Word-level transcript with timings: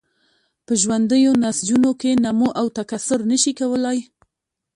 په 0.65 0.73
ژوندیو 0.81 1.31
نسجونو 1.43 1.91
کې 2.01 2.11
نمو 2.23 2.49
او 2.59 2.65
تکثر 2.77 3.19
نشي 3.31 3.53
کولای. 3.59 3.99